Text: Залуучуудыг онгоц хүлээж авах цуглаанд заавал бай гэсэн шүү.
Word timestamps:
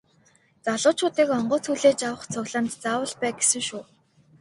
Залуучуудыг 0.65 1.29
онгоц 1.37 1.63
хүлээж 1.69 1.99
авах 2.09 2.23
цуглаанд 2.33 2.71
заавал 2.83 3.13
бай 3.21 3.31
гэсэн 3.39 3.61
шүү. 3.67 3.83